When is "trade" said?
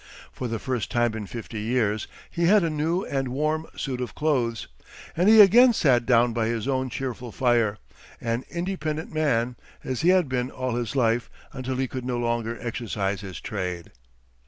13.39-13.91